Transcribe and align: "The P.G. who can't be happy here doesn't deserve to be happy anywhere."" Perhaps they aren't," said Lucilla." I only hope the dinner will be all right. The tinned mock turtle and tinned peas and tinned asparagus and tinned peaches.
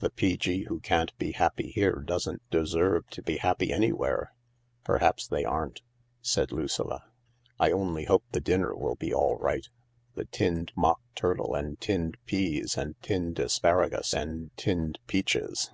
"The 0.00 0.10
P.G. 0.10 0.64
who 0.64 0.78
can't 0.78 1.16
be 1.16 1.32
happy 1.32 1.68
here 1.70 2.02
doesn't 2.06 2.42
deserve 2.50 3.08
to 3.12 3.22
be 3.22 3.38
happy 3.38 3.72
anywhere."" 3.72 4.34
Perhaps 4.84 5.26
they 5.28 5.42
aren't," 5.42 5.80
said 6.20 6.52
Lucilla." 6.52 7.04
I 7.58 7.70
only 7.72 8.04
hope 8.04 8.24
the 8.30 8.42
dinner 8.42 8.76
will 8.76 8.96
be 8.96 9.14
all 9.14 9.38
right. 9.38 9.66
The 10.16 10.26
tinned 10.26 10.72
mock 10.76 11.00
turtle 11.14 11.54
and 11.54 11.80
tinned 11.80 12.18
peas 12.26 12.76
and 12.76 13.00
tinned 13.00 13.38
asparagus 13.38 14.12
and 14.12 14.54
tinned 14.58 14.98
peaches. 15.06 15.70